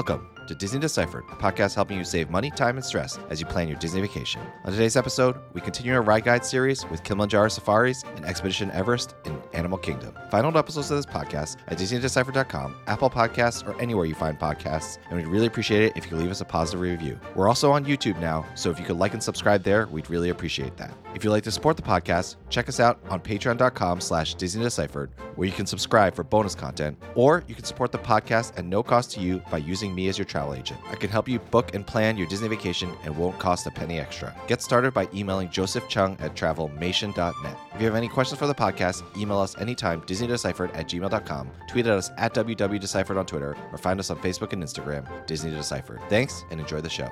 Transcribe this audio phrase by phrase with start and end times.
[0.00, 3.46] Welcome to Disney Deciphered, a podcast helping you save money, time, and stress as you
[3.46, 4.40] plan your Disney vacation.
[4.64, 9.14] On today's episode, we continue our ride guide series with Kilimanjaro Safaris and Expedition Everest
[9.26, 10.12] in Animal Kingdom.
[10.28, 15.16] Find episodes of this podcast at DisneyDeciphered.com, Apple Podcasts, or anywhere you find podcasts, and
[15.16, 17.20] we'd really appreciate it if you leave us a positive review.
[17.36, 20.30] We're also on YouTube now, so if you could like and subscribe there, we'd really
[20.30, 20.92] appreciate that.
[21.14, 25.46] If you'd like to support the podcast, check us out on patreon.com slash DisneyDeciphered, where
[25.46, 29.12] you can subscribe for bonus content, or you can support the podcast at no cost
[29.12, 30.80] to you by using me as your travel agent.
[30.90, 34.00] I can help you book and plan your Disney vacation and won't cost a penny
[34.00, 34.34] extra.
[34.48, 37.56] Get started by emailing Joseph Cheung at travelmation.net.
[37.74, 41.86] If you have any questions for the podcast, email us anytime, DisneyDeciphered at gmail.com, tweet
[41.86, 46.00] at us at WWDeciphered on Twitter, or find us on Facebook and Instagram, Disney Deciphered.
[46.08, 47.08] Thanks and enjoy the show.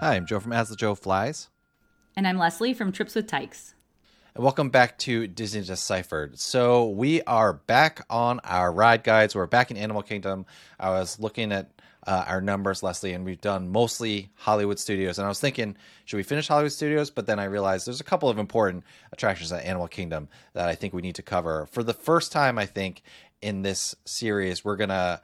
[0.00, 1.48] Hi, I'm Joe from As the Joe Flies.
[2.16, 3.75] And I'm Leslie from Trips with Tykes.
[4.38, 6.38] Welcome back to Disney Deciphered.
[6.38, 9.34] So we are back on our ride guides.
[9.34, 10.44] We're back in Animal Kingdom.
[10.78, 11.70] I was looking at
[12.06, 15.18] uh, our numbers, Leslie, and we've done mostly Hollywood Studios.
[15.18, 17.08] And I was thinking, should we finish Hollywood Studios?
[17.08, 20.74] But then I realized there's a couple of important attractions at Animal Kingdom that I
[20.74, 21.64] think we need to cover.
[21.72, 23.00] For the first time, I think,
[23.40, 25.22] in this series, we're to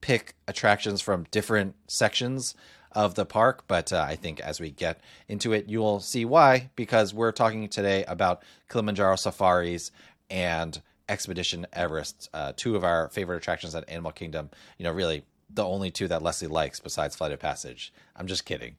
[0.00, 2.54] pick attractions from different sections
[2.94, 3.64] of the park.
[3.66, 7.32] But uh, I think as we get into it, you will see why, because we're
[7.32, 9.90] talking today about Kilimanjaro safaris
[10.30, 14.50] and Expedition Everest, uh, two of our favorite attractions at Animal Kingdom.
[14.78, 17.92] You know, really the only two that Leslie likes besides Flight of Passage.
[18.16, 18.76] I'm just kidding.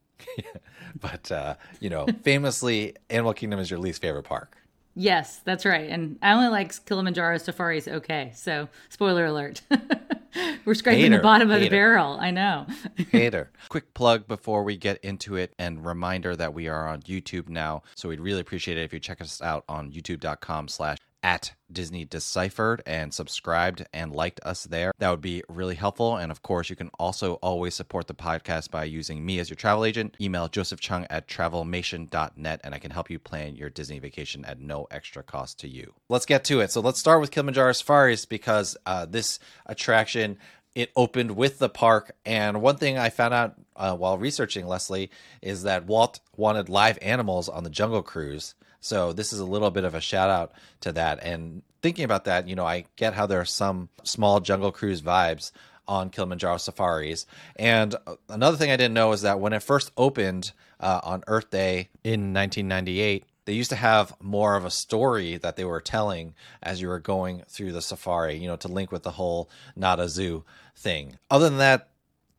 [1.00, 4.58] but, uh, you know, famously, Animal Kingdom is your least favorite park.
[4.96, 5.90] Yes, that's right.
[5.90, 8.32] And I only like Kilimanjaro safaris okay.
[8.36, 9.62] So, spoiler alert.
[10.66, 11.18] We're scraping Hater.
[11.18, 11.66] the bottom of Hater.
[11.66, 12.18] the barrel.
[12.20, 12.68] I know.
[13.12, 13.52] Hater.
[13.70, 17.84] Quick plug before we get into it, and reminder that we are on YouTube now.
[17.96, 22.06] So we'd really appreciate it if you check us out on youtube.com slash at Disney
[22.06, 24.92] Deciphered and subscribed and liked us there.
[25.00, 26.18] That would be really helpful.
[26.18, 29.56] And of course, you can also always support the podcast by using me as your
[29.56, 30.16] travel agent.
[30.22, 34.60] Email Joseph Cheung at travelmation.net and I can help you plan your Disney vacation at
[34.60, 35.94] no extra cost to you.
[36.10, 36.72] Let's get to it.
[36.72, 40.38] So let's start with Kilimanjaro Safaris because uh, this attraction
[40.76, 42.16] it opened with the park.
[42.26, 45.12] And one thing I found out uh, while researching Leslie
[45.42, 48.56] is that Walt wanted live animals on the Jungle Cruise.
[48.84, 50.52] So this is a little bit of a shout out
[50.82, 51.24] to that.
[51.24, 55.02] And thinking about that, you know, I get how there are some small Jungle Cruise
[55.02, 55.52] vibes
[55.88, 57.26] on Kilimanjaro safaris.
[57.56, 57.96] And
[58.28, 60.52] another thing I didn't know is that when it first opened
[60.82, 65.56] uh, on Earth Day in 1998, they used to have more of a story that
[65.56, 69.04] they were telling as you were going through the safari, you know, to link with
[69.04, 70.44] the whole not a zoo
[70.76, 71.18] thing.
[71.30, 71.90] Other than that,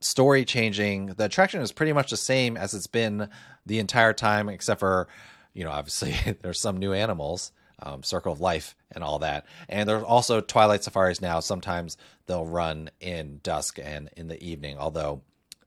[0.01, 3.29] story changing, the attraction is pretty much the same as it's been
[3.67, 5.09] the entire time, except for,
[5.55, 9.47] you know, obviously there's some new animals, um, Circle of Life and all that.
[9.69, 11.41] And there's also Twilight Safaris now.
[11.41, 15.23] Sometimes they'll run in dusk and in the evening, although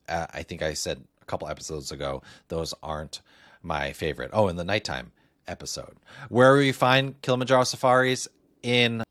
[0.07, 3.21] uh, I think I said a couple episodes ago, those aren't
[3.63, 4.31] my favorite.
[4.33, 5.11] Oh, in the nighttime
[5.47, 5.97] episode.
[6.29, 8.27] Where we find Kilimanjaro safaris
[8.63, 9.03] in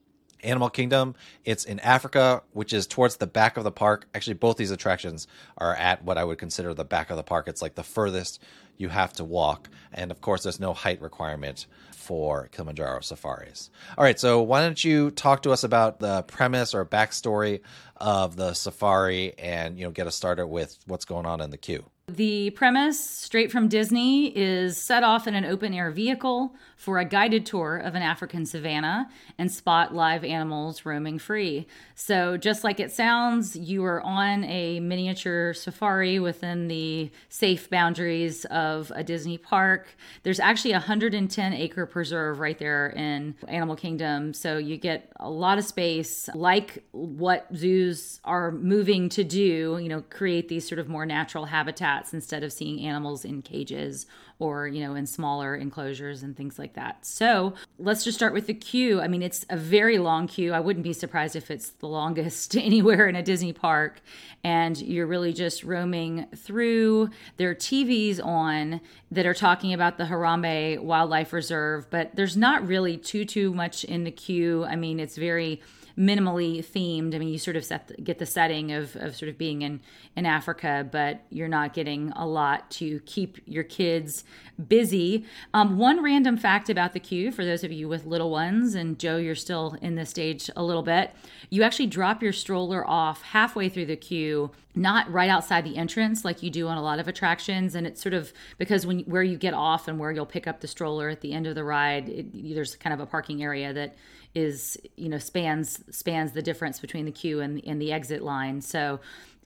[0.43, 1.15] Animal Kingdom,
[1.45, 4.07] it's in Africa, which is towards the back of the park.
[4.15, 5.27] Actually, both these attractions
[5.59, 7.49] are at what I would consider the back of the park.
[7.49, 8.43] It's like the furthest
[8.77, 9.69] you have to walk.
[9.93, 13.71] And of course, there's no height requirement for Kilimanjaro safaris.
[13.99, 17.63] All right, so why don't you talk to us about the premise or backstory
[17.97, 21.57] of the safari and, you know, get us started with what's going on in the
[21.57, 21.85] queue?
[22.09, 27.04] The premise, straight from Disney, is set off in an open air vehicle for a
[27.04, 31.66] guided tour of an African savanna and spot live animals roaming free.
[31.94, 38.44] So, just like it sounds, you are on a miniature safari within the safe boundaries
[38.47, 39.97] of a Disney park.
[40.22, 44.34] There's actually a 110 acre preserve right there in Animal Kingdom.
[44.34, 49.88] So, you get a lot of space, like what zoos are moving to do, you
[49.88, 54.06] know, create these sort of more natural habitats instead of seeing animals in cages
[54.38, 57.05] or you know in smaller enclosures and things like that.
[57.05, 59.00] So let's just start with the queue.
[59.00, 60.53] I mean it's a very long queue.
[60.53, 64.00] I wouldn't be surprised if it's the longest anywhere in a disney park.
[64.44, 67.11] And you're really just roaming through.
[67.37, 68.81] There are tvs on
[69.11, 73.85] that are talking about the harambe wildlife reserve but there's not really too too much
[73.85, 74.65] in the queue.
[74.65, 75.62] I mean it's very
[75.98, 77.14] minimally themed.
[77.14, 79.81] I mean, you sort of set get the setting of, of sort of being in
[80.14, 84.25] in Africa, but you're not getting a lot to keep your kids
[84.69, 85.25] busy.
[85.54, 88.98] Um, one random fact about the queue for those of you with little ones, and
[88.98, 91.12] Joe, you're still in this stage a little bit.
[91.50, 96.25] You actually drop your stroller off halfway through the queue, not right outside the entrance
[96.25, 97.75] like you do on a lot of attractions.
[97.75, 100.60] And it's sort of because when where you get off and where you'll pick up
[100.60, 103.72] the stroller at the end of the ride, it, there's kind of a parking area
[103.72, 103.96] that
[104.37, 108.61] is you know spans spans the difference between the queue and, and the exit line.
[108.61, 109.00] So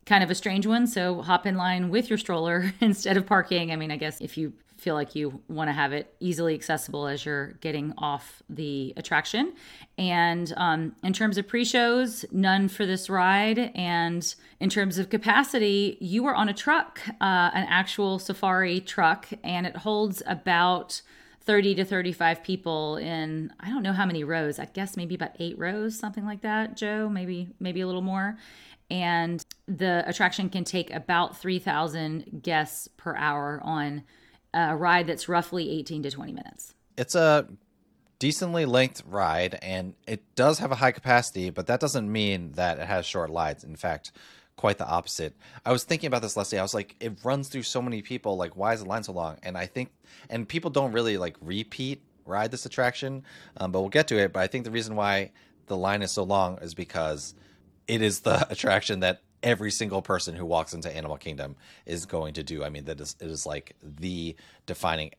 [0.04, 0.86] kind of a strange one.
[0.86, 3.70] So hop in line with your stroller instead of parking.
[3.70, 7.06] I mean, I guess if you feel like you want to have it easily accessible
[7.06, 9.52] as you're getting off the attraction.
[9.98, 13.70] And um, in terms of pre shows, none for this ride.
[13.74, 19.28] And in terms of capacity, you are on a truck, uh, an actual safari truck,
[19.44, 21.02] and it holds about
[21.42, 24.58] 30 to 35 people in I don't know how many rows.
[24.58, 28.36] I guess maybe about 8 rows, something like that, Joe, maybe maybe a little more.
[28.90, 34.02] And the attraction can take about 3,000 guests per hour on
[34.52, 36.74] a ride that's roughly 18 to 20 minutes.
[36.96, 37.46] It's a
[38.18, 42.78] decently length ride and it does have a high capacity, but that doesn't mean that
[42.78, 43.64] it has short lines.
[43.64, 44.12] In fact,
[44.60, 45.34] quite the opposite.
[45.64, 46.58] I was thinking about this, Leslie.
[46.58, 48.36] I was like, it runs through so many people.
[48.36, 49.38] Like, why is the line so long?
[49.42, 49.90] And I think,
[50.28, 53.24] and people don't really like repeat ride this attraction,
[53.56, 54.34] um, but we'll get to it.
[54.34, 55.32] But I think the reason why
[55.66, 57.34] the line is so long is because
[57.88, 62.34] it is the attraction that every single person who walks into Animal Kingdom is going
[62.34, 62.62] to do.
[62.62, 64.36] I mean, that is it is like the
[64.66, 65.12] defining.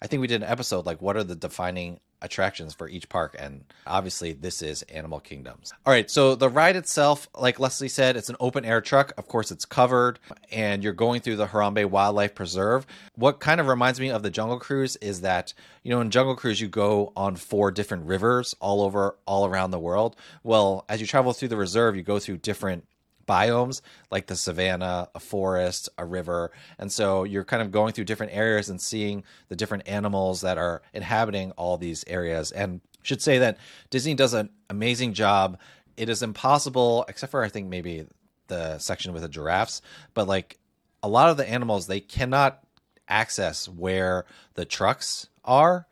[0.00, 3.36] I think we did an episode like what are the defining attractions for each park
[3.38, 5.72] and obviously this is animal kingdoms.
[5.84, 9.12] All right so the ride itself like leslie said it's an open air truck.
[9.18, 10.18] Of course it's covered
[10.50, 12.86] and you're going through the harambe wildlife preserve.
[13.14, 16.36] What kind of reminds me of the jungle cruise is that you know in jungle
[16.36, 20.16] cruise you go on four different rivers all over all around the world.
[20.42, 22.84] Well as you travel through the reserve you go through different
[23.26, 23.80] biomes
[24.10, 26.52] like the savanna, a forest, a river.
[26.78, 30.58] And so you're kind of going through different areas and seeing the different animals that
[30.58, 32.52] are inhabiting all these areas.
[32.52, 33.58] And should say that
[33.90, 35.58] Disney does an amazing job.
[35.96, 38.06] It is impossible, except for I think maybe
[38.48, 39.82] the section with the giraffes,
[40.14, 40.58] but like
[41.02, 42.62] a lot of the animals, they cannot
[43.08, 44.24] access where
[44.54, 45.86] the trucks are.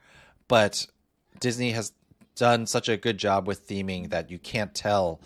[0.49, 0.87] But
[1.41, 1.93] Disney has
[2.37, 5.21] done such a good job with theming that you can't tell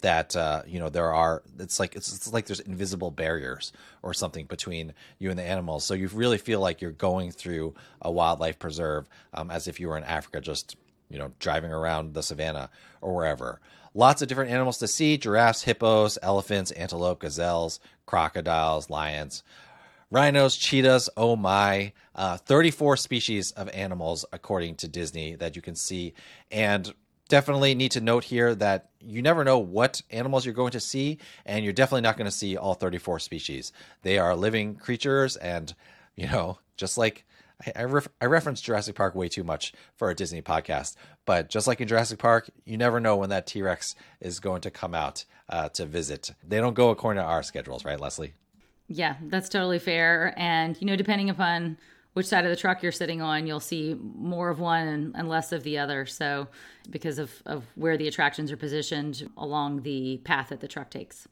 [0.00, 3.72] that uh, you know there are it's like it's, it's, like there's invisible barriers
[4.02, 5.84] or something between you and the animals.
[5.84, 9.88] So you really feel like you're going through a wildlife preserve um, as if you
[9.88, 10.76] were in africa just
[11.08, 12.70] you know driving around the savannah
[13.00, 13.60] or wherever.
[13.94, 19.42] Lots of different animals to see giraffes hippos elephants antelope gazelles crocodiles lions
[20.10, 25.74] rhinos cheetahs oh my uh, 34 species of animals according to disney that you can
[25.74, 26.14] see.
[26.50, 26.94] And
[27.28, 31.18] definitely need to note here that you never know what animals you're going to see,
[31.44, 33.72] and you're definitely not going to see all 34 species.
[34.02, 35.74] They are living creatures, and
[36.16, 37.24] you know, just like
[37.64, 41.48] I, I, ref, I reference Jurassic Park way too much for a Disney podcast, but
[41.48, 44.70] just like in Jurassic Park, you never know when that T Rex is going to
[44.70, 46.32] come out uh, to visit.
[46.46, 48.34] They don't go according to our schedules, right, Leslie?
[48.88, 50.34] Yeah, that's totally fair.
[50.36, 51.76] And, you know, depending upon
[52.16, 55.28] which side of the truck you're sitting on, you'll see more of one and, and,
[55.28, 56.06] less of the other.
[56.06, 56.48] So,
[56.88, 61.28] because of, of where the attractions are positioned along the path that the truck takes.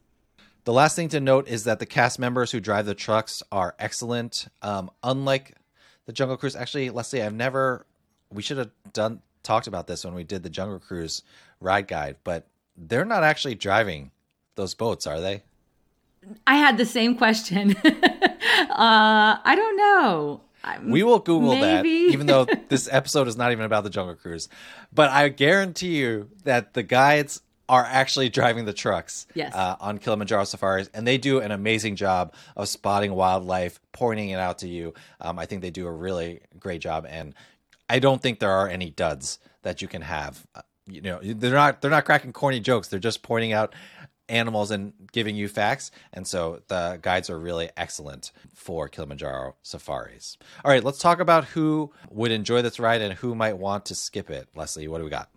[0.64, 3.74] The last thing to note is that the cast members who drive the trucks are
[3.78, 4.48] excellent.
[4.60, 5.56] Um, unlike
[6.04, 7.86] the Jungle Cruise, actually, Leslie, I've never.
[8.30, 11.22] We should have done talked about this when we did the Jungle Cruise
[11.60, 12.46] ride guide, but
[12.76, 14.10] they're not actually driving
[14.56, 15.44] those boats, are they?
[16.46, 17.74] I had the same question.
[17.84, 17.86] uh,
[18.70, 20.42] I don't know
[20.84, 22.06] we will Google Maybe.
[22.06, 24.48] that, even though this episode is not even about the Jungle Cruise.
[24.92, 29.54] But I guarantee you that the guides are actually driving the trucks yes.
[29.54, 34.38] uh, on Kilimanjaro safaris, and they do an amazing job of spotting wildlife, pointing it
[34.38, 34.92] out to you.
[35.20, 37.34] Um, I think they do a really great job, and
[37.88, 40.46] I don't think there are any duds that you can have.
[40.54, 42.88] Uh, you know, they're not they're not cracking corny jokes.
[42.88, 43.74] They're just pointing out
[44.28, 45.90] animals and giving you facts.
[46.12, 50.38] And so the guides are really excellent for Kilimanjaro safaris.
[50.64, 53.94] All right, let's talk about who would enjoy this ride and who might want to
[53.94, 54.48] skip it.
[54.54, 55.30] Leslie, what do we got?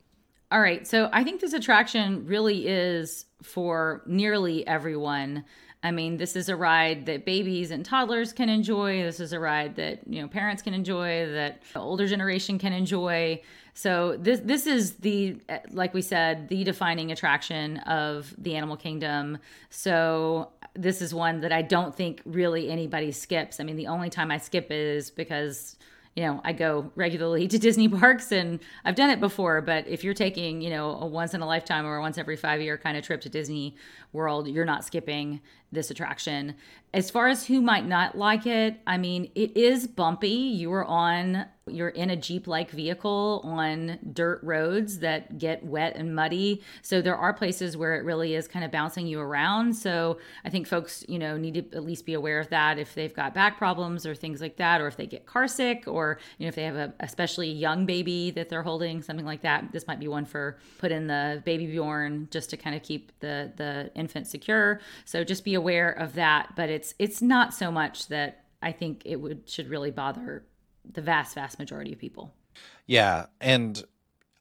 [0.50, 5.44] All right, so I think this attraction really is for nearly everyone.
[5.84, 9.04] I mean, this is a ride that babies and toddlers can enjoy.
[9.04, 12.74] This is a ride that, you know, parents can enjoy, that the older generation can
[12.74, 13.42] enjoy.
[13.74, 15.38] So this this is the
[15.70, 19.38] like we said the defining attraction of the animal kingdom.
[19.70, 23.60] So this is one that I don't think really anybody skips.
[23.60, 25.76] I mean, the only time I skip is because
[26.18, 30.04] you know, I go regularly to Disney parks and I've done it before, but if
[30.04, 32.76] you're taking, you know, a once in a lifetime or a once every five year
[32.76, 33.76] kind of trip to Disney
[34.14, 36.56] World, you're not skipping this attraction.
[36.94, 40.30] As far as who might not like it, I mean, it is bumpy.
[40.30, 45.96] You are on you're in a Jeep like vehicle on dirt roads that get wet
[45.96, 46.62] and muddy.
[46.82, 49.74] So there are places where it really is kind of bouncing you around.
[49.74, 52.96] So I think folks, you know, need to at least be aware of that if
[52.96, 56.20] they've got back problems or things like that, or if they get car sick, or,
[56.38, 59.72] you know, if they have a especially young baby that they're holding, something like that.
[59.72, 63.12] This might be one for put in the baby Bjorn just to kind of keep
[63.20, 64.80] the, the infant secure.
[65.06, 66.54] So just be aware of that.
[66.56, 70.46] But it's, it's not so much that I think it would should really bother
[70.86, 72.34] the vast, vast majority of people.
[72.86, 73.26] Yeah.
[73.42, 73.84] And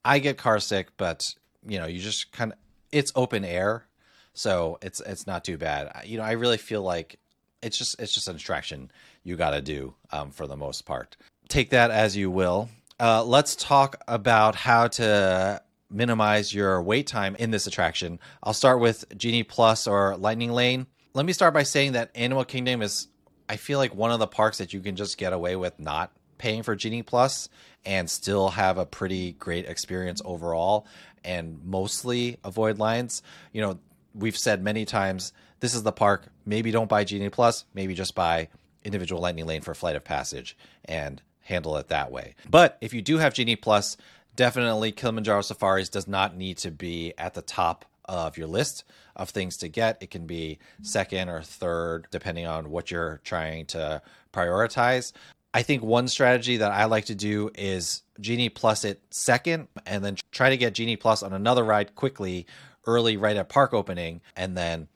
[0.05, 1.35] I get car sick, but
[1.67, 2.59] you know, you just kind of,
[2.93, 3.87] it's open air.
[4.35, 5.91] So it's, it's not too bad.
[6.05, 7.19] You know, I really feel like
[7.63, 8.91] it's just, it's just an attraction
[9.25, 11.17] you got to do um, for the most part.
[11.49, 12.69] Take that as you will.
[13.01, 18.19] Uh, let's talk about how to minimize your wait time in this attraction.
[18.43, 20.87] I'll start with Genie Plus or Lightning Lane.
[21.17, 23.09] Let me start by saying that Animal Kingdom is,
[23.49, 26.13] I feel like, one of the parks that you can just get away with not
[26.37, 27.49] paying for Genie Plus
[27.87, 30.87] and still have a pretty great experience overall
[31.25, 33.23] and mostly avoid lines.
[33.55, 33.79] You know,
[34.15, 36.27] we've said many times this is the park.
[36.45, 38.49] Maybe don't buy Genie Plus, maybe just buy
[38.85, 40.55] individual Lightning Lane for Flight of Passage
[40.85, 42.35] and handle it that way.
[42.47, 43.97] But if you do have Genie Plus,
[44.35, 48.85] definitely Kilimanjaro Safaris does not need to be at the top of your list
[49.15, 49.99] of things to get.
[50.01, 55.13] It can be second or third, depending on what you're trying to prioritize.
[55.55, 60.05] I think one strategy that I like to do is Genie Plus it second, and
[60.05, 62.47] then try to get Genie Plus on another ride quickly,
[62.87, 64.21] early, right at park opening.
[64.37, 64.89] And then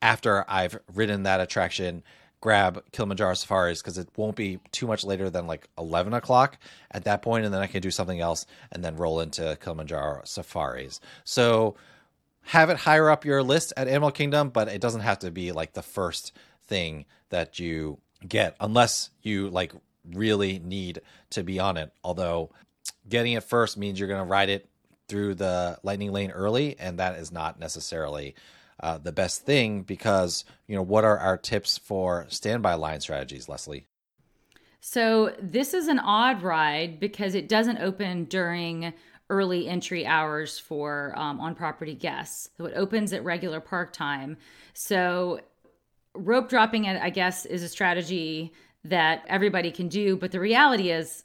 [0.00, 2.02] after I've ridden that attraction,
[2.40, 6.58] grab Kilimanjaro Safaris because it won't be too much later than like 11 o'clock
[6.90, 10.22] at that point, and then I can do something else and then roll into Kilimanjaro
[10.24, 11.00] Safaris.
[11.24, 11.76] So
[12.44, 15.52] have it higher up your list at Animal Kingdom, but it doesn't have to be
[15.52, 16.32] like the first
[16.66, 19.72] thing that you get unless you like
[20.12, 21.92] really need to be on it.
[22.04, 22.50] Although
[23.08, 24.68] getting it first means you're going to ride it
[25.08, 28.34] through the lightning lane early, and that is not necessarily
[28.80, 33.48] uh, the best thing because you know what are our tips for standby line strategies,
[33.48, 33.86] Leslie?
[34.80, 38.92] So this is an odd ride because it doesn't open during
[39.32, 42.50] early entry hours for um, on property guests.
[42.58, 44.36] So it opens at regular park time.
[44.74, 45.40] So
[46.14, 48.52] rope dropping I guess, is a strategy
[48.84, 50.16] that everybody can do.
[50.16, 51.24] But the reality is,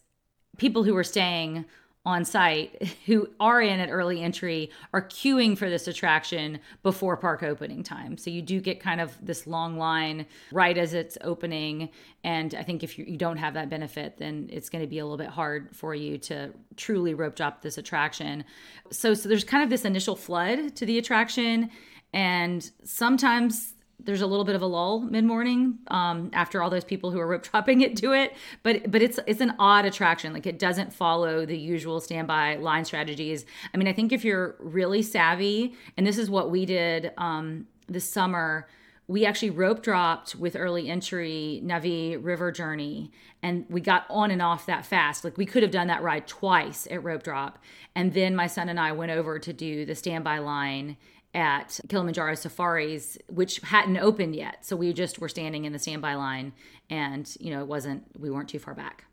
[0.58, 1.66] people who are staying
[2.08, 7.44] on site who are in at early entry are queuing for this attraction before park
[7.44, 8.18] opening time.
[8.18, 11.90] So you do get kind of this long line right as it's opening.
[12.24, 15.00] And I think if you, you don't have that benefit, then it's going to be
[15.00, 18.46] a little bit hard for you to truly rope drop this attraction.
[18.90, 21.70] So, so there's kind of this initial flood to the attraction.
[22.14, 26.84] And sometimes there's a little bit of a lull mid morning um, after all those
[26.84, 28.36] people who are rope dropping it do it.
[28.64, 30.34] But but it's it's an odd attraction.
[30.34, 33.46] Like it doesn't follow the usual standby line strategies.
[33.74, 37.68] I mean, I think if you're really savvy, and this is what we did um,
[37.88, 38.68] this summer.
[39.10, 43.10] We actually rope dropped with early entry Na'vi River Journey,
[43.42, 45.24] and we got on and off that fast.
[45.24, 47.58] Like we could have done that ride twice at rope drop,
[47.96, 50.98] and then my son and I went over to do the standby line
[51.38, 54.66] at Kilimanjaro Safaris, which hadn't opened yet.
[54.66, 56.52] So we just were standing in the standby line
[56.90, 59.06] and, you know, it wasn't, we weren't too far back.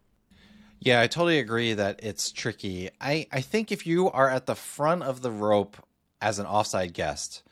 [0.81, 2.89] Yeah, I totally agree that it's tricky.
[2.99, 5.77] I, I think if you are at the front of the rope
[6.23, 7.43] as an offside guest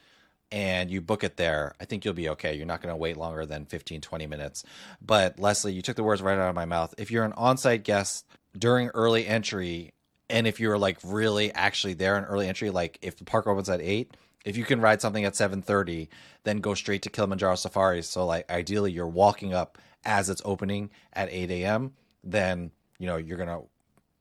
[0.50, 2.54] and you book it there, I think you'll be okay.
[2.54, 4.64] You're not going to wait longer than 15, 20 minutes.
[5.02, 6.94] But Leslie, you took the words right out of my mouth.
[6.96, 8.24] If you're an onside guest
[8.58, 9.92] during early entry,
[10.30, 13.68] and if you're like really actually there in early entry, like if the park opens
[13.68, 16.08] at eight, if you can ride something at 7:30
[16.44, 20.90] then go straight to Kilimanjaro Safaris so like ideally you're walking up as it's opening
[21.12, 21.92] at 8 a.m
[22.24, 23.60] then you know you're gonna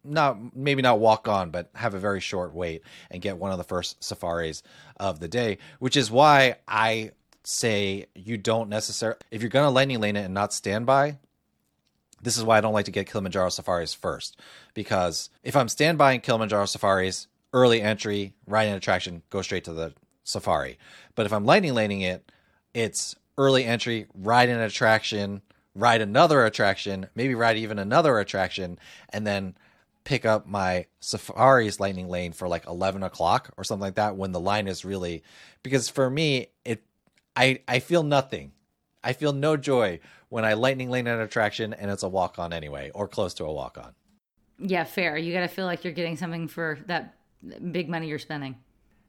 [0.03, 3.57] not maybe not walk on but have a very short wait and get one of
[3.57, 4.63] the first safaris
[4.97, 7.11] of the day which is why I
[7.43, 11.17] say you don't necessarily if you're gonna lightning lane it and not stand by.
[12.21, 14.39] this is why I don't like to get Kilimanjaro Safaris first
[14.73, 19.73] because if I'm standby in Kilimanjaro Safaris early entry, ride an attraction, go straight to
[19.73, 20.77] the Safari.
[21.15, 22.31] But if I'm lightning laning it,
[22.73, 25.41] it's early entry, ride an attraction,
[25.75, 29.55] ride another attraction, maybe ride even another attraction, and then
[30.03, 34.31] pick up my Safari's lightning lane for like 11 o'clock or something like that when
[34.31, 35.23] the line is really
[35.61, 36.83] because for me it
[37.35, 38.51] I I feel nothing.
[39.03, 39.99] I feel no joy
[40.29, 43.45] when I lightning lane an attraction and it's a walk on anyway or close to
[43.45, 43.93] a walk on.
[44.57, 45.17] Yeah, fair.
[45.17, 47.15] You got to feel like you're getting something for that
[47.71, 48.57] big money you're spending.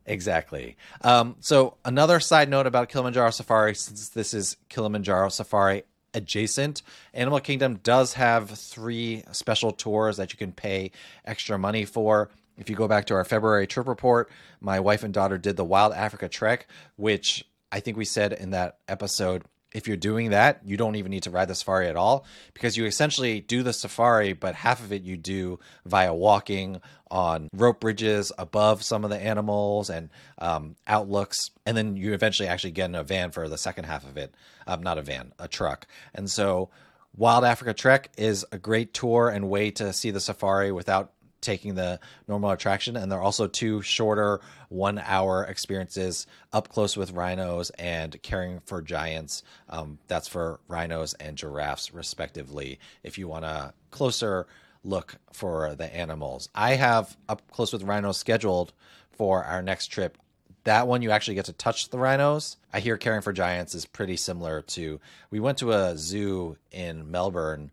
[0.06, 0.76] Exactly.
[1.02, 6.82] Um, so another side note about Kilimanjaro Safari, since this is Kilimanjaro Safari adjacent.
[7.14, 10.90] Animal Kingdom does have three special tours that you can pay
[11.24, 12.30] extra money for.
[12.58, 14.30] If you go back to our February trip report,
[14.60, 16.66] my wife and daughter did the Wild Africa Trek,
[16.96, 19.44] which I think we said in that episode
[19.74, 22.24] if you're doing that, you don't even need to ride the safari at all
[22.54, 27.48] because you essentially do the safari, but half of it you do via walking on
[27.52, 31.50] rope bridges above some of the animals and um, outlooks.
[31.66, 34.34] And then you eventually actually get in a van for the second half of it.
[34.66, 35.86] Um, not a van, a truck.
[36.14, 36.70] And so
[37.16, 41.12] Wild Africa Trek is a great tour and way to see the safari without
[41.42, 42.96] taking the normal attraction.
[42.96, 48.60] And there are also two shorter one hour experiences up close with rhinos and caring
[48.60, 49.42] for giants.
[49.68, 54.46] Um, that's for rhinos and giraffes, respectively, if you want a closer
[54.84, 56.48] look for the animals.
[56.54, 58.72] I have up close with rhinos scheduled
[59.10, 60.18] for our next trip.
[60.64, 62.56] That one you actually get to touch the rhinos.
[62.72, 65.00] I hear caring for giants is pretty similar to.
[65.30, 67.70] We went to a zoo in Melbourne,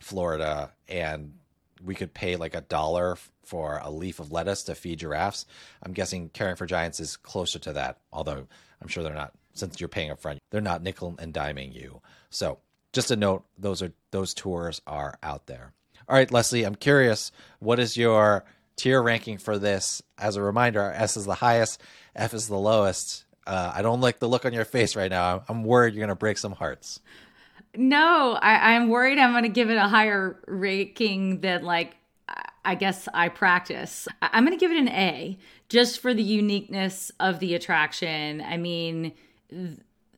[0.00, 1.34] Florida, and
[1.84, 5.46] we could pay like a dollar for a leaf of lettuce to feed giraffes.
[5.82, 8.46] I'm guessing caring for giants is closer to that, although
[8.80, 10.40] I'm sure they're not since you're paying up front.
[10.50, 12.00] They're not nickel and diming you.
[12.30, 12.58] So
[12.92, 15.72] just a note, those are those tours are out there.
[16.08, 18.44] All right, Leslie, I'm curious, what is your
[18.76, 20.02] tier ranking for this?
[20.18, 21.80] As a reminder, S is the highest,
[22.14, 23.24] F is the lowest.
[23.46, 25.44] Uh, I don't like the look on your face right now.
[25.48, 27.00] I'm worried you're going to break some hearts.
[27.76, 31.96] No, I, I'm worried I'm going to give it a higher ranking than like
[32.64, 34.08] I guess I practice.
[34.22, 35.38] I'm going to give it an A
[35.68, 38.40] just for the uniqueness of the attraction.
[38.40, 39.12] I mean,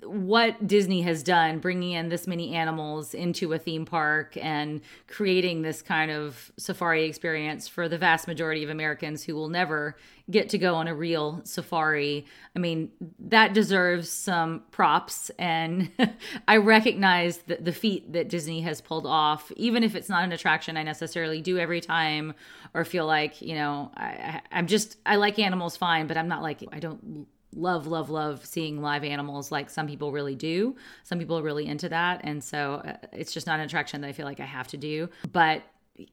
[0.02, 5.62] what Disney has done, bringing in this many animals into a theme park and creating
[5.62, 9.96] this kind of safari experience for the vast majority of Americans who will never
[10.30, 12.26] get to go on a real safari.
[12.54, 15.30] I mean, that deserves some props.
[15.38, 15.90] And
[16.48, 20.32] I recognize the, the feat that Disney has pulled off, even if it's not an
[20.32, 22.34] attraction I necessarily do every time
[22.74, 26.42] or feel like, you know, I, I'm just, I like animals fine, but I'm not
[26.42, 30.76] like, I don't love, love, love seeing live animals like some people really do.
[31.02, 32.20] Some people are really into that.
[32.22, 34.76] And so uh, it's just not an attraction that I feel like I have to
[34.76, 35.08] do.
[35.32, 35.62] But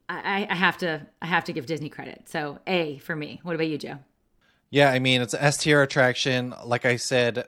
[0.07, 2.23] I, I have to I have to give Disney credit.
[2.29, 3.39] So A for me.
[3.43, 3.99] What about you, Joe?
[4.69, 6.53] Yeah, I mean it's an S tier attraction.
[6.65, 7.47] Like I said,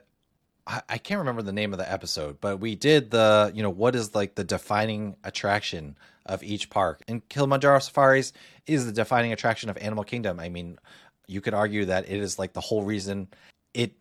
[0.66, 3.70] I, I can't remember the name of the episode, but we did the you know
[3.70, 7.02] what is like the defining attraction of each park.
[7.08, 8.32] And Kilimanjaro Safaris
[8.66, 10.40] is the defining attraction of Animal Kingdom.
[10.40, 10.78] I mean,
[11.26, 13.28] you could argue that it is like the whole reason
[13.76, 13.92] it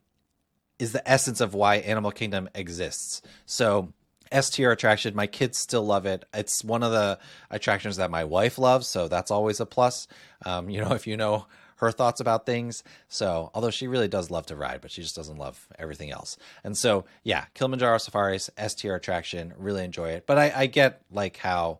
[0.79, 3.21] is the essence of why Animal Kingdom exists.
[3.45, 3.93] So
[4.31, 5.15] S tier attraction.
[5.15, 6.25] My kids still love it.
[6.33, 10.07] It's one of the attractions that my wife loves, so that's always a plus.
[10.45, 11.45] Um, you know, if you know
[11.77, 12.83] her thoughts about things.
[13.09, 16.37] So, although she really does love to ride, but she just doesn't love everything else.
[16.63, 19.53] And so, yeah, Kilimanjaro Safaris, S tier attraction.
[19.57, 20.25] Really enjoy it.
[20.25, 21.79] But I, I get like how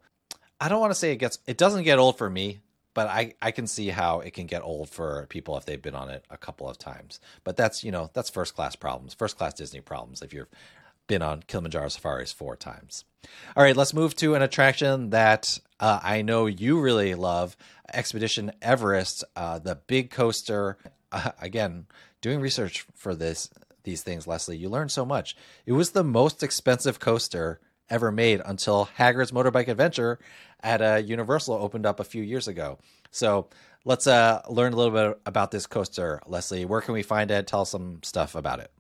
[0.60, 1.40] I don't want to say it gets.
[1.48, 2.60] It doesn't get old for me
[2.96, 5.94] but I, I can see how it can get old for people if they've been
[5.94, 7.20] on it a couple of times.
[7.44, 10.24] But that's you know that's first class problems, first class Disney problems.
[10.24, 10.48] If you've
[11.06, 13.06] been on Kilimanjaro safaris four times.
[13.56, 17.56] All right, let's move to an attraction that uh, I know you really love,
[17.94, 20.78] Expedition Everest, uh, the big coaster.
[21.12, 21.86] Uh, again,
[22.22, 23.50] doing research for this
[23.84, 25.38] these things, Leslie, you learn so much.
[25.68, 30.20] It was the most expensive coaster ever made until Hagrid's Motorbike Adventure
[30.62, 32.80] at uh, Universal opened up a few years ago.
[33.12, 33.48] So
[33.84, 36.66] let's uh, learn a little bit about this coaster, Leslie.
[36.66, 37.48] Where can we find it?
[37.48, 38.72] Tell us some stuff about it.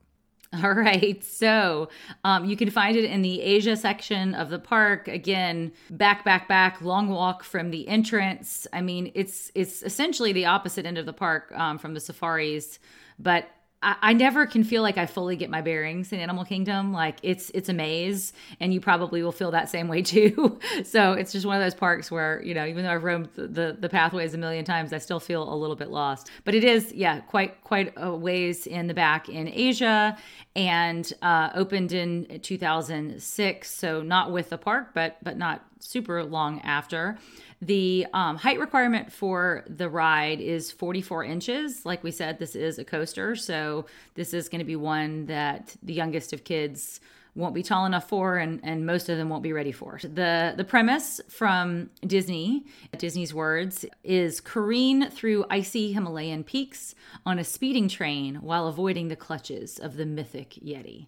[0.63, 1.23] All right.
[1.23, 1.89] So
[2.23, 5.07] um, you can find it in the Asia section of the park.
[5.07, 8.67] Again, back, back, back, long walk from the entrance.
[8.71, 12.79] I mean, it's it's essentially the opposite end of the park um, from the safaris,
[13.19, 13.49] but
[13.81, 16.91] I, never can feel like I fully get my bearings in Animal Kingdom.
[16.91, 20.59] Like it's it's a maze, and you probably will feel that same way too.
[20.83, 23.77] so it's just one of those parks where you know, even though I've roamed the
[23.79, 26.29] the pathways a million times, I still feel a little bit lost.
[26.45, 30.17] But it is, yeah, quite quite a ways in the back in Asia,
[30.55, 33.71] and uh, opened in 2006.
[33.71, 37.17] So not with the park, but but not super long after.
[37.65, 41.83] The um, height requirement for the ride is 44 inches.
[41.83, 45.75] Like we said, this is a coaster, so this is going to be one that
[45.81, 46.99] the youngest of kids
[47.33, 49.99] won't be tall enough for and, and most of them won't be ready for.
[50.01, 52.65] The the premise from Disney,
[52.97, 56.93] Disney's words, is careen through icy Himalayan peaks
[57.25, 61.07] on a speeding train while avoiding the clutches of the mythic Yeti.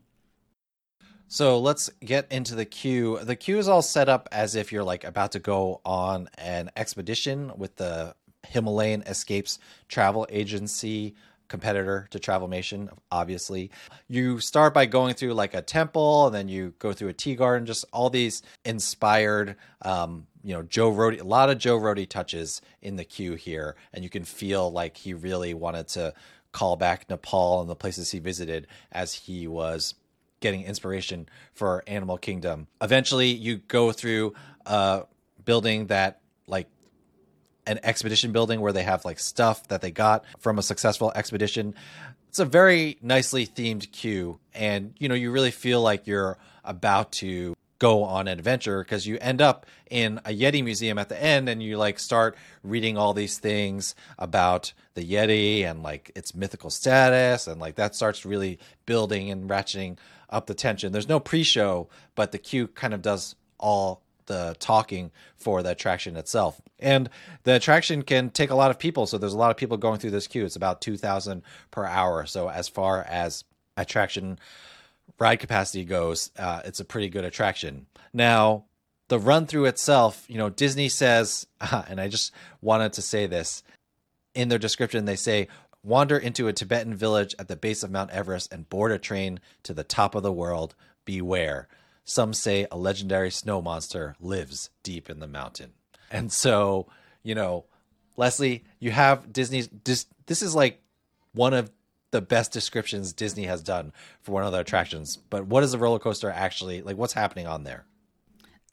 [1.29, 3.19] So let's get into the queue.
[3.21, 6.71] The queue is all set up as if you're like about to go on an
[6.77, 8.15] expedition with the
[8.47, 9.59] Himalayan Escapes
[9.89, 11.15] Travel Agency
[11.49, 13.71] competitor to Travelmation, obviously.
[14.07, 17.35] You start by going through like a temple, and then you go through a tea
[17.35, 22.07] garden, just all these inspired, um, you know, Joe Rohde, a lot of Joe Rohde
[22.07, 26.13] touches in the queue here, and you can feel like he really wanted to
[26.51, 29.93] call back Nepal and the places he visited as he was
[30.39, 32.67] getting inspiration for Animal Kingdom.
[32.81, 34.33] Eventually, you go through
[34.65, 35.03] a
[35.43, 36.67] building that like
[37.65, 41.75] an expedition building where they have like stuff that they got from a successful expedition.
[42.29, 47.11] It's a very nicely themed queue, and you know you really feel like you're about
[47.13, 51.21] to go on an adventure because you end up in a Yeti museum at the
[51.21, 56.33] end and you like start reading all these things about the Yeti and like its
[56.33, 59.97] mythical status and like that starts really building and ratcheting
[60.29, 60.91] up the tension.
[60.91, 66.15] There's no pre-show, but the queue kind of does all the talking for the attraction
[66.15, 66.61] itself.
[66.79, 67.09] And
[67.43, 69.07] the attraction can take a lot of people.
[69.07, 70.45] So there's a lot of people going through this queue.
[70.45, 72.25] It's about 2,000 per hour.
[72.25, 73.43] So as far as
[73.75, 74.37] attraction
[75.17, 77.87] ride capacity goes, uh, it's a pretty good attraction.
[78.13, 78.65] Now,
[79.07, 81.47] the run through itself, you know, Disney says,
[81.87, 83.63] and I just wanted to say this
[84.35, 85.47] in their description, they say,
[85.87, 89.39] wander into a Tibetan village at the base of Mount Everest and board a train
[89.63, 90.75] to the top of the world.
[91.05, 91.69] Beware.
[92.03, 95.71] Some say a legendary snow monster lives deep in the mountain.
[96.11, 96.87] And so,
[97.23, 97.65] you know,
[98.17, 99.69] Leslie, you have Disney's.
[99.83, 100.81] This, this is like
[101.33, 101.71] one of
[102.11, 105.17] the best descriptions Disney has done for one of their attractions.
[105.17, 106.97] But what is the roller coaster actually like?
[106.97, 107.85] What's happening on there?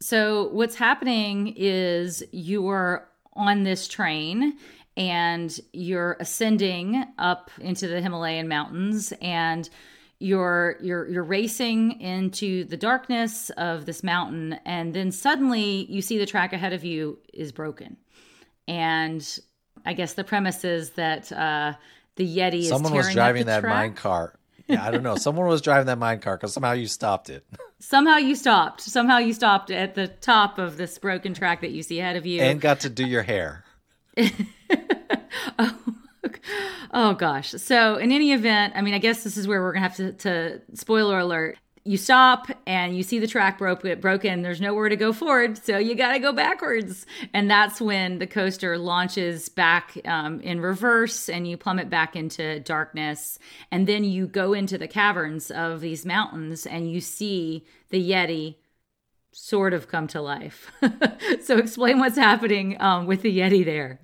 [0.00, 4.59] So, what's happening is you are on this train
[4.96, 9.68] and you're ascending up into the Himalayan mountains and
[10.20, 16.18] you're you're you're racing into the darkness of this mountain and then suddenly you see
[16.18, 17.96] the track ahead of you is broken.
[18.68, 19.38] And
[19.85, 21.74] i guess the premise is that uh
[22.16, 24.38] the yeti is someone was driving that mine car.
[24.68, 25.16] Yeah i don't know.
[25.16, 27.44] Someone was driving that mine car because somehow you stopped it.
[27.80, 28.80] Somehow you stopped.
[28.80, 32.24] Somehow you stopped at the top of this broken track that you see ahead of
[32.24, 32.40] you.
[32.40, 33.63] And got to do your hair
[35.59, 35.79] oh
[36.92, 37.50] oh gosh.
[37.50, 40.12] So in any event, I mean, I guess this is where we're gonna have to,
[40.12, 41.59] to spoiler alert.
[41.87, 44.40] You stop and you see the track broke, broken.
[44.40, 47.05] There's nowhere to go forward, so you got to go backwards.
[47.35, 52.61] And that's when the coaster launches back um, in reverse, and you plummet back into
[52.61, 53.38] darkness.
[53.70, 58.55] And then you go into the caverns of these mountains, and you see the Yeti
[59.33, 60.72] sort of come to life.
[61.42, 64.00] so explain what's happening um, with the Yeti there.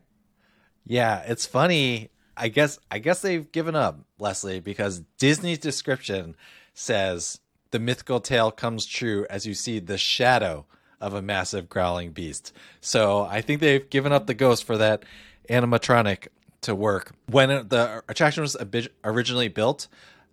[0.87, 2.11] Yeah, it's funny.
[2.37, 6.37] I guess I guess they've given up, Leslie, because Disney's description
[6.75, 7.41] says
[7.71, 10.67] the mythical tale comes true as you see the shadow
[11.01, 12.53] of a massive growling beast.
[12.81, 15.05] So I think they've given up the ghost for that
[15.49, 16.29] animatronic
[16.63, 17.13] to work.
[17.27, 18.57] When the attraction was
[19.05, 19.89] originally built,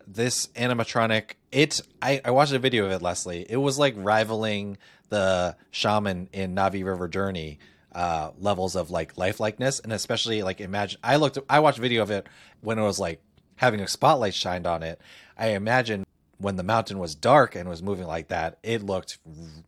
[0.05, 3.45] this animatronic, it I, I watched a video of it, Leslie.
[3.49, 4.77] It was like rivaling
[5.09, 7.59] the shaman in Na'vi River Journey
[7.97, 10.99] uh, levels of like lifelikeness, and especially like imagine.
[11.03, 12.27] I looked, I watched a video of it
[12.61, 13.23] when it was like
[13.55, 15.01] having a spotlight shined on it.
[15.35, 16.05] I imagine
[16.37, 19.17] when the mountain was dark and was moving like that, it looked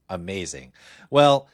[0.08, 0.74] amazing.
[1.10, 1.48] Well,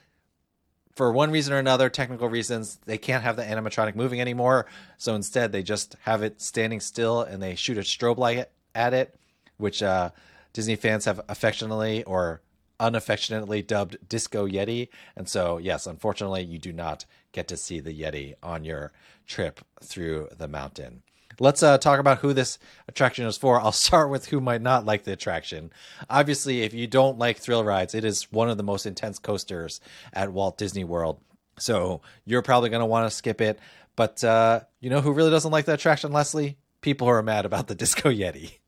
[0.97, 4.65] for one reason or another, technical reasons, they can't have the animatronic moving anymore.
[4.97, 8.93] So instead, they just have it standing still and they shoot a strobe light at
[8.93, 9.15] it,
[9.55, 10.09] which uh,
[10.51, 12.41] Disney fans have affectionately or
[12.79, 14.89] unaffectionately dubbed Disco Yeti.
[15.15, 18.91] And so, yes, unfortunately, you do not get to see the Yeti on your
[19.27, 21.03] trip through the mountain.
[21.39, 22.57] Let's uh, talk about who this
[22.88, 23.59] attraction is for.
[23.59, 25.71] I'll start with who might not like the attraction.
[26.09, 29.81] Obviously, if you don't like thrill rides, it is one of the most intense coasters
[30.13, 31.19] at Walt Disney World.
[31.57, 33.59] So you're probably going to want to skip it.
[33.95, 36.57] But uh, you know who really doesn't like the attraction, Leslie?
[36.81, 38.57] People who are mad about the Disco Yeti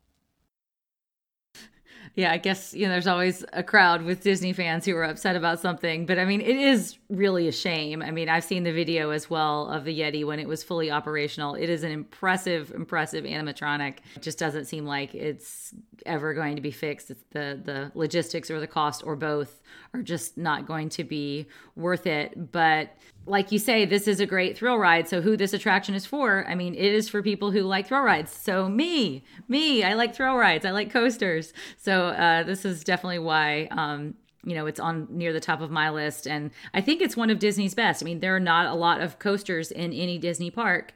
[2.18, 5.36] yeah, I guess you know there's always a crowd with Disney fans who are upset
[5.36, 8.02] about something, but I mean it is really a shame.
[8.02, 10.90] I mean I've seen the video as well of the Yeti when it was fully
[10.90, 11.54] operational.
[11.54, 13.98] It is an impressive, impressive animatronic.
[14.16, 15.72] It just doesn't seem like it's
[16.06, 17.12] ever going to be fixed.
[17.12, 19.62] It's the the logistics or the cost or both
[19.94, 22.50] are just not going to be worth it.
[22.50, 22.96] But
[23.28, 25.08] like you say, this is a great thrill ride.
[25.08, 26.46] So who this attraction is for?
[26.48, 28.32] I mean, it is for people who like thrill rides.
[28.32, 30.64] So me, me, I like thrill rides.
[30.64, 31.52] I like coasters.
[31.76, 33.68] So uh, this is definitely why.
[33.70, 34.14] Um,
[34.44, 36.26] you know, it's on near the top of my list.
[36.26, 38.02] And I think it's one of Disney's best.
[38.02, 40.94] I mean, there are not a lot of coasters in any Disney park.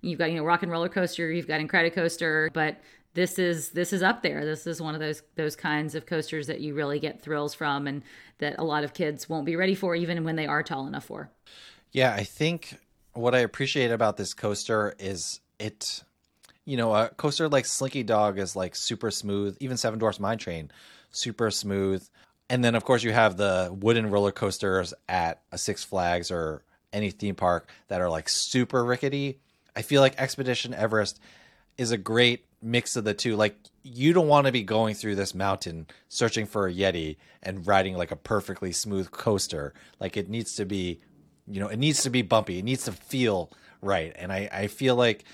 [0.00, 2.80] You've got, you know, Rock and Roller Coaster, you've got Incredicoaster, but
[3.14, 4.44] this is this is up there.
[4.44, 7.86] This is one of those those kinds of coasters that you really get thrills from
[7.86, 8.02] and
[8.38, 11.04] that a lot of kids won't be ready for even when they are tall enough
[11.04, 11.30] for.
[11.94, 12.76] Yeah, I think
[13.14, 16.04] what I appreciate about this coaster is it
[16.64, 19.56] you know, a coaster like Slinky Dog is like super smooth.
[19.60, 20.70] Even Seven Dwarfs Mine Train,
[21.10, 22.06] super smooth.
[22.48, 26.62] And then, of course, you have the wooden roller coasters at a Six Flags or
[26.92, 29.38] any theme park that are like super rickety.
[29.76, 31.20] I feel like Expedition Everest
[31.76, 33.36] is a great mix of the two.
[33.36, 37.66] Like, you don't want to be going through this mountain searching for a Yeti and
[37.66, 39.74] riding like a perfectly smooth coaster.
[40.00, 41.00] Like, it needs to be,
[41.46, 42.58] you know, it needs to be bumpy.
[42.58, 44.12] It needs to feel right.
[44.16, 45.24] And I, I feel like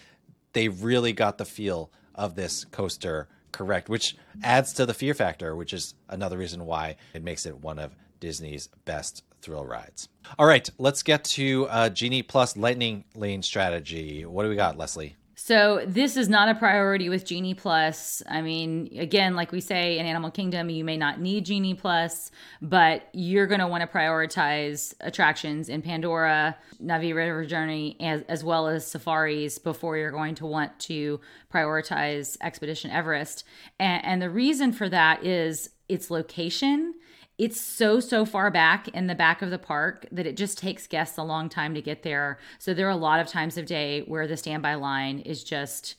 [0.53, 5.55] they really got the feel of this coaster correct, which adds to the fear factor,
[5.55, 10.09] which is another reason why it makes it one of Disney's best thrill rides.
[10.39, 14.25] All right, let's get to uh, Genie Plus Lightning Lane strategy.
[14.25, 15.17] What do we got, Leslie?
[15.43, 18.23] So this is not a priority with Genie Plus.
[18.29, 22.31] I mean, again, like we say in Animal Kingdom, you may not need Genie Plus,
[22.61, 28.45] but you're going to want to prioritize attractions in Pandora, Na'vi River Journey, as, as
[28.45, 31.19] well as safaris before you're going to want to
[31.51, 33.45] prioritize Expedition Everest.
[33.79, 36.95] And, and the reason for that is its location
[37.41, 40.87] it's so so far back in the back of the park that it just takes
[40.87, 42.39] guests a long time to get there.
[42.59, 45.95] So there are a lot of times of day where the standby line is just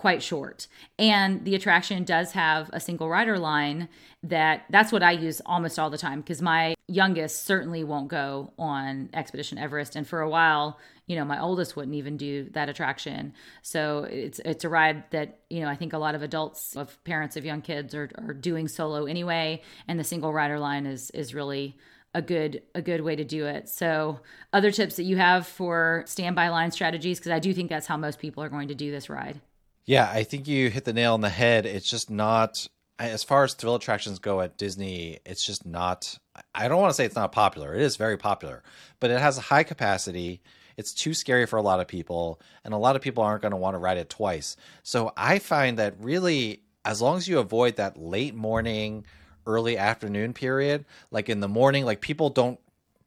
[0.00, 0.66] quite short.
[0.98, 3.86] And the attraction does have a single rider line
[4.22, 8.50] that that's what i use almost all the time because my youngest certainly won't go
[8.58, 9.96] on expedition everest.
[9.96, 13.34] And for a while you know my oldest wouldn't even do that attraction.
[13.60, 17.02] So it's it's a ride that you know i think a lot of adults of
[17.04, 19.60] parents of young kids are, are doing solo anyway.
[19.86, 21.76] And the single rider line is is really
[22.14, 23.68] a good a good way to do it.
[23.68, 24.20] So
[24.54, 27.98] other tips that you have for standby line strategies because i do think that's how
[27.98, 29.42] most people are going to do this ride
[29.84, 32.66] yeah i think you hit the nail on the head it's just not
[32.98, 36.18] as far as thrill attractions go at disney it's just not
[36.54, 38.62] i don't want to say it's not popular it is very popular
[38.98, 40.40] but it has a high capacity
[40.80, 43.50] it's too scary for a lot of people, and a lot of people aren't going
[43.50, 44.56] to want to ride it twice.
[44.82, 49.04] So I find that really, as long as you avoid that late morning,
[49.46, 52.58] early afternoon period, like in the morning, like people don't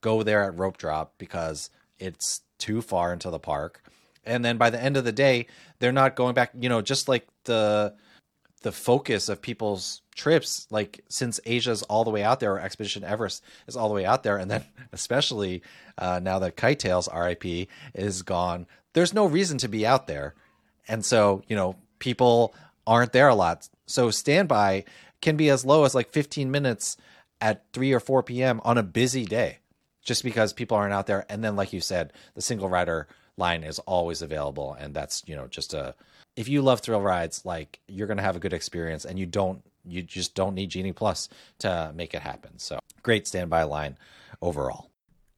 [0.01, 3.82] go there at rope drop because it's too far into the park.
[4.25, 5.47] And then by the end of the day,
[5.79, 7.95] they're not going back, you know, just like the
[8.61, 13.03] the focus of people's trips like since asia's all the way out there or expedition
[13.03, 15.61] everest is all the way out there and then especially
[15.97, 17.43] uh, now that kite tails rip
[17.93, 20.35] is gone there's no reason to be out there.
[20.87, 22.55] And so you know people
[22.87, 23.67] aren't there a lot.
[23.85, 24.85] So standby
[25.21, 26.97] can be as low as like 15 minutes
[27.41, 29.59] at 3 or 4 p.m on a busy day
[30.01, 31.25] just because people aren't out there.
[31.29, 33.07] And then like you said the single rider
[33.37, 35.95] line is always available and that's you know just a
[36.35, 39.63] if you love thrill rides, like you're gonna have a good experience, and you don't,
[39.85, 42.57] you just don't need Genie Plus to make it happen.
[42.57, 43.97] So great standby line
[44.41, 44.89] overall.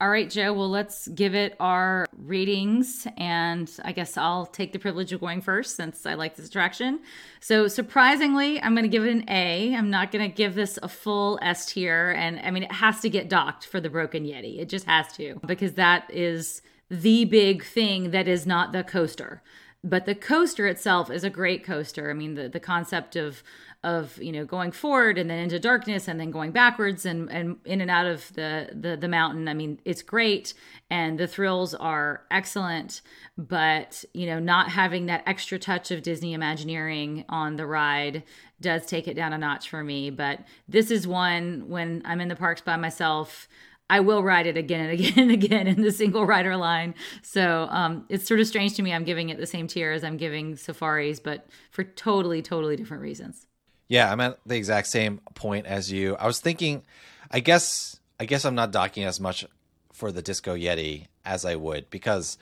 [0.01, 0.51] All right, Joe.
[0.51, 3.07] Well, let's give it our ratings.
[3.15, 6.99] And I guess I'll take the privilege of going first since I like this attraction.
[7.39, 9.73] So, surprisingly, I'm going to give it an A.
[9.73, 12.11] I'm not going to give this a full S tier.
[12.11, 14.59] And I mean, it has to get docked for the Broken Yeti.
[14.59, 19.41] It just has to, because that is the big thing that is not the coaster
[19.85, 22.09] but the coaster itself is a great coaster.
[22.09, 23.43] I mean, the, the concept of
[23.83, 27.57] of you know going forward and then into darkness and then going backwards and and
[27.65, 29.47] in and out of the the, the mountain.
[29.47, 30.55] I mean, it's great
[30.89, 33.01] and the thrills are excellent,
[33.37, 38.23] but you know, not having that extra touch of Disney Imagineering on the ride
[38.59, 40.09] does take it down a notch for me.
[40.09, 43.47] But this is one when I'm in the parks by myself.
[43.89, 46.95] I will ride it again and again and again in the single rider line.
[47.21, 48.93] So um, it's sort of strange to me.
[48.93, 53.03] I'm giving it the same tier as I'm giving safaris, but for totally, totally different
[53.03, 53.47] reasons.
[53.87, 56.15] Yeah, I'm at the exact same point as you.
[56.15, 56.83] I was thinking,
[57.29, 59.45] I guess, I guess I'm not docking as much
[59.93, 62.37] for the Disco Yeti as I would because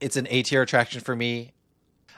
[0.00, 1.52] it's an A tier attraction for me.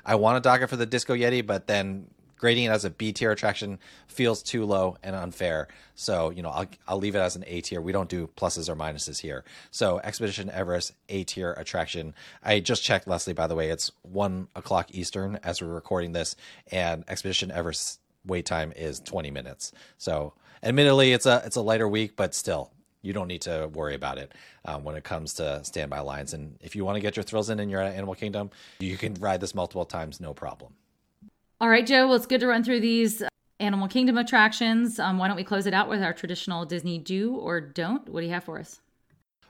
[0.04, 2.90] I want to dock it for the Disco Yeti, but then grading it as a
[2.90, 5.68] B tier attraction feels too low and unfair.
[5.94, 7.81] So, you know, I'll, I'll leave it as an A tier.
[7.81, 9.44] We don't do pluses or minuses here.
[9.70, 12.14] So, Expedition Everest, A tier attraction.
[12.42, 16.37] I just checked, Leslie, by the way, it's one o'clock Eastern as we're recording this,
[16.70, 19.73] and Expedition Everest wait time is 20 minutes.
[19.99, 22.70] So, admittedly, it's a it's a lighter week, but still,
[23.03, 24.33] you don't need to worry about it
[24.64, 26.33] um, when it comes to standby lines.
[26.33, 28.97] And if you want to get your thrills in and you're at Animal Kingdom, you
[28.97, 30.73] can ride this multiple times, no problem.
[31.64, 32.09] All right, Joe.
[32.09, 33.22] Well, it's good to run through these
[33.59, 34.98] Animal Kingdom attractions.
[34.98, 38.07] Um, why don't we close it out with our traditional Disney do or don't?
[38.07, 38.83] What do you have for us?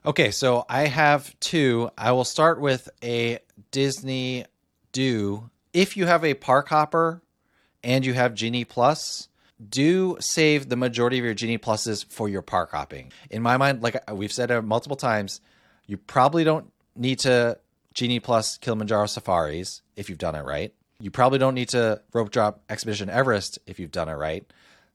[0.06, 1.90] Okay, so I have two.
[1.98, 3.40] I will start with a
[3.72, 4.44] Disney
[4.92, 5.50] do.
[5.72, 7.20] If you have a park hopper
[7.82, 9.28] and you have Genie Plus,
[9.68, 13.10] do save the majority of your Genie Pluses for your park hopping.
[13.28, 15.40] In my mind, like we've said multiple times,
[15.88, 17.58] you probably don't need to
[17.92, 22.30] Genie Plus Kilimanjaro Safaris if you've done it right You probably don't need to rope
[22.30, 24.44] drop Expedition Everest if you've done it right.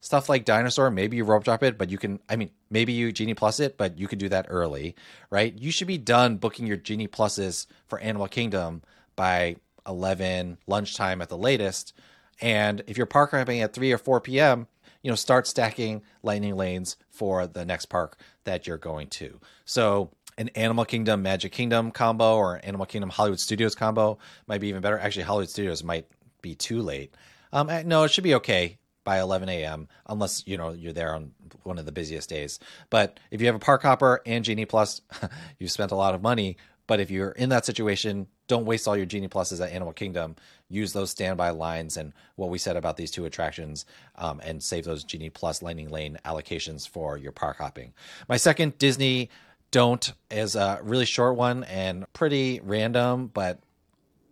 [0.02, 3.12] Stuff like Dinosaur, maybe you rope drop it, but you can, I mean, maybe you
[3.12, 4.96] Genie Plus it, but you can do that early,
[5.30, 5.54] right?
[5.58, 8.82] You should be done booking your Genie Pluses for Animal Kingdom
[9.18, 11.94] by 11, lunchtime at the latest.
[12.40, 14.68] And if you're park hopping at 3 or 4 p.m.,
[15.02, 19.40] you know, start stacking lightning lanes for the next park that you're going to.
[19.66, 24.70] So an Animal Kingdom Magic Kingdom combo or Animal Kingdom Hollywood Studios combo might be
[24.70, 24.98] even better.
[24.98, 26.08] Actually, Hollywood Studios might
[26.42, 27.14] be too late.
[27.52, 29.90] Um, no, it should be okay by 11 a.m.
[30.08, 32.58] unless you know you're there on one of the busiest days.
[32.90, 35.02] But if you have a park hopper and Genie Plus,
[35.60, 36.58] you've spent a lot of money.
[36.88, 40.36] But if you're in that situation, don't waste all your Genie Pluses at Animal Kingdom.
[40.70, 44.86] Use those standby lines and what we said about these two attractions um, and save
[44.86, 47.94] those Genie Plus Lightning Lane allocations for your park hopping.
[48.28, 49.30] My second Disney
[49.72, 53.60] don't is a really short one and pretty random, but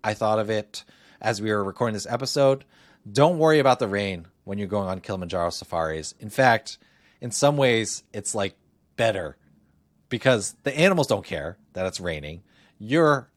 [0.04, 0.84] I thought of it
[1.22, 2.66] as we were recording this episode.
[3.10, 6.14] Don't worry about the rain when you're going on Kilimanjaro safaris.
[6.20, 6.78] In fact,
[7.22, 8.56] in some ways, it's like
[8.96, 9.38] better
[10.10, 12.44] because the animals don't care that it's raining.
[12.80, 13.30] You're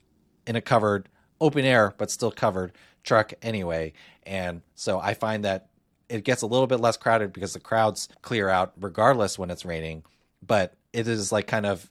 [0.46, 1.08] in a covered,
[1.40, 3.92] open air, but still covered truck anyway.
[4.24, 5.68] And so I find that
[6.08, 9.64] it gets a little bit less crowded because the crowds clear out regardless when it's
[9.64, 10.02] raining.
[10.46, 11.90] But it is like kind of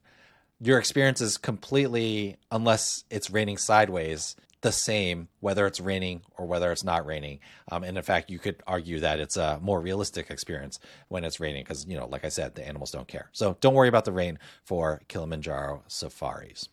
[0.61, 6.71] your experience is completely, unless it's raining sideways, the same whether it's raining or whether
[6.71, 7.39] it's not raining.
[7.71, 11.39] Um, and in fact, you could argue that it's a more realistic experience when it's
[11.39, 13.29] raining because, you know, like I said, the animals don't care.
[13.31, 16.67] So don't worry about the rain for Kilimanjaro safaris.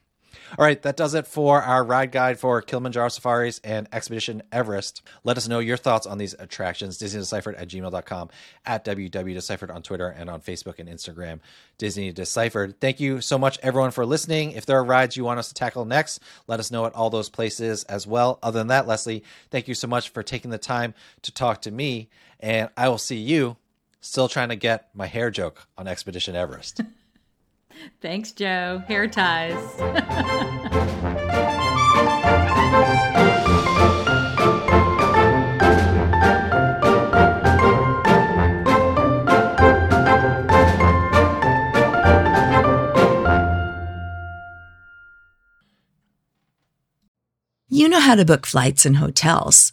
[0.58, 5.02] All right, that does it for our ride guide for Kilimanjaro Safaris and Expedition Everest.
[5.24, 6.98] Let us know your thoughts on these attractions.
[6.98, 8.30] Disney Deciphered at gmail.com,
[8.64, 11.40] at WWDeciphered on Twitter and on Facebook and Instagram.
[11.78, 12.80] Disney Deciphered.
[12.80, 14.52] Thank you so much, everyone, for listening.
[14.52, 17.10] If there are rides you want us to tackle next, let us know at all
[17.10, 18.38] those places as well.
[18.42, 21.70] Other than that, Leslie, thank you so much for taking the time to talk to
[21.70, 22.08] me.
[22.40, 23.56] And I will see you
[24.00, 26.80] still trying to get my hair joke on Expedition Everest.
[28.00, 28.82] Thanks, Joe.
[28.86, 29.56] Hair ties.
[47.68, 49.72] You know how to book flights and hotels.